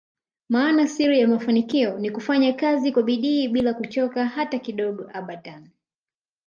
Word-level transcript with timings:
Maana 0.49 0.87
Siri 0.87 1.19
ya 1.19 1.27
mafanikio 1.27 1.99
Ni 1.99 2.11
kufanya 2.11 2.53
Kazi 2.53 2.91
kwa 2.91 3.03
bidii 3.03 3.47
bila 3.47 3.73
kuchoka 3.73 4.25
hata 4.25 4.59
kidogo 4.59 5.09
abadani 5.13 5.69